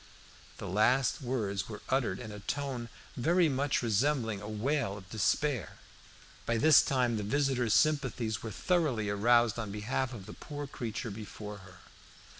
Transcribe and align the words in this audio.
The 0.57 0.67
last 0.67 1.21
words 1.21 1.69
were 1.69 1.83
uttered 1.87 2.17
in 2.19 2.31
a 2.31 2.39
tone 2.39 2.89
very 3.15 3.47
much 3.47 3.83
resembling 3.83 4.41
a 4.41 4.49
wail 4.49 4.97
of 4.97 5.07
despair. 5.11 5.77
By 6.47 6.57
this 6.57 6.81
time 6.81 7.17
the 7.17 7.21
visitor's 7.23 7.75
sympathies 7.75 8.41
were 8.41 8.49
thoroughly 8.49 9.09
aroused 9.09 9.59
on 9.59 9.69
behalf 9.71 10.11
of 10.11 10.25
the 10.25 10.33
poor 10.33 10.65
broken 10.65 10.73
creature 10.73 11.11
before 11.11 11.57
her. 11.57 11.81